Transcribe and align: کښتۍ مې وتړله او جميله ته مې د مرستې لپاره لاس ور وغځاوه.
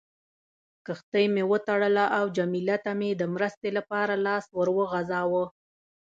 کښتۍ 0.85 1.25
مې 1.33 1.43
وتړله 1.51 2.05
او 2.17 2.25
جميله 2.37 2.77
ته 2.83 2.91
مې 2.99 3.11
د 3.15 3.23
مرستې 3.33 3.69
لپاره 3.77 4.13
لاس 4.25 4.45
ور 4.57 4.69
وغځاوه. 4.77 5.43